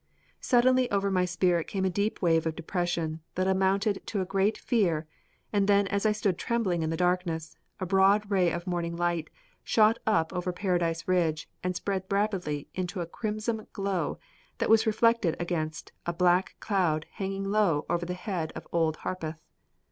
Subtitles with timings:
[0.39, 4.57] Suddenly over my spirit came a deep wave of depression that amounted to a great
[4.57, 5.05] fear
[5.53, 9.29] and then as I stood trembling in the darkness, a broad ray of morning light
[9.63, 14.17] shot up over Paradise Ridge and spread rapidly into a crimson glow
[14.57, 19.39] that was reflected against a black cloud hanging low over the head of Old Harpeth.